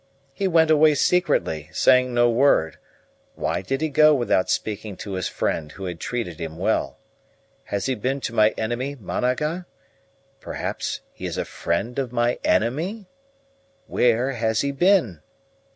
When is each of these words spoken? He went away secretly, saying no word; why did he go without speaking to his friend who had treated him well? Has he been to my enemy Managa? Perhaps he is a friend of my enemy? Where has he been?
He 0.33 0.47
went 0.47 0.71
away 0.71 0.95
secretly, 0.95 1.69
saying 1.73 2.11
no 2.11 2.27
word; 2.27 2.79
why 3.35 3.61
did 3.61 3.81
he 3.81 3.89
go 3.89 4.15
without 4.15 4.49
speaking 4.49 4.97
to 4.97 5.11
his 5.13 5.27
friend 5.27 5.71
who 5.73 5.85
had 5.85 5.99
treated 5.99 6.39
him 6.39 6.57
well? 6.57 6.97
Has 7.65 7.85
he 7.85 7.93
been 7.93 8.19
to 8.21 8.33
my 8.33 8.49
enemy 8.57 8.95
Managa? 8.95 9.67
Perhaps 10.39 11.01
he 11.13 11.27
is 11.27 11.37
a 11.37 11.45
friend 11.45 11.99
of 11.99 12.11
my 12.11 12.39
enemy? 12.43 13.09
Where 13.85 14.31
has 14.31 14.61
he 14.61 14.71
been? 14.71 15.21